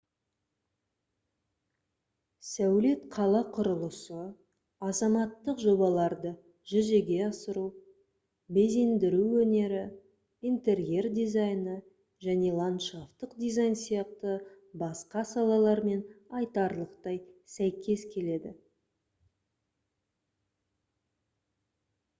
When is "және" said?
12.29-12.49